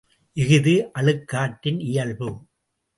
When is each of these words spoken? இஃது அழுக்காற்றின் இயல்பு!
இஃது 0.37 0.73
அழுக்காற்றின் 0.99 1.79
இயல்பு! 1.79 2.29